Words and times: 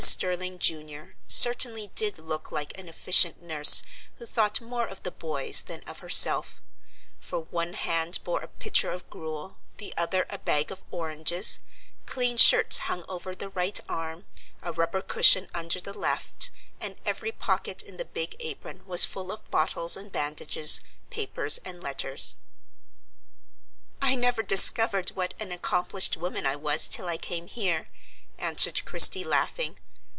Sterling, 0.03 0.57
Jr., 0.57 1.11
certainly 1.27 1.91
did 1.93 2.17
look 2.17 2.51
like 2.51 2.75
an 2.75 2.89
efficient 2.89 3.39
nurse, 3.43 3.83
who 4.15 4.25
thought 4.25 4.59
more 4.59 4.87
of 4.87 5.03
"the 5.03 5.11
boys" 5.11 5.61
than 5.61 5.83
of 5.85 5.99
herself; 5.99 6.59
for 7.19 7.41
one 7.41 7.73
hand 7.73 8.17
bore 8.23 8.41
a 8.41 8.47
pitcher 8.47 8.89
of 8.89 9.07
gruel, 9.11 9.57
the 9.77 9.93
other 9.97 10.25
a 10.31 10.39
bag 10.39 10.71
of 10.71 10.83
oranges, 10.89 11.59
clean 12.07 12.35
shirts 12.37 12.79
hung 12.89 13.05
over 13.07 13.35
the 13.35 13.49
right 13.49 13.79
arm, 13.87 14.25
a 14.63 14.71
rubber 14.73 15.01
cushion 15.03 15.47
under 15.53 15.79
the 15.79 15.95
left, 15.95 16.49
and 16.79 16.95
every 17.05 17.31
pocket 17.31 17.83
in 17.83 17.97
the 17.97 18.05
big 18.05 18.35
apron 18.39 18.83
was 18.87 19.05
full 19.05 19.31
of 19.31 19.49
bottles 19.51 19.95
and 19.95 20.11
bandages, 20.11 20.81
papers 21.11 21.59
and 21.59 21.83
letters. 21.83 22.37
"I 24.01 24.15
never 24.15 24.41
discovered 24.41 25.11
what 25.11 25.35
an 25.39 25.51
accomplished 25.51 26.17
woman 26.17 26.47
I 26.47 26.55
was 26.55 26.87
till 26.87 27.05
I 27.07 27.17
came 27.17 27.45
here," 27.45 27.87
answered 28.39 28.83
Christie, 28.83 29.23
laughing. 29.23 29.77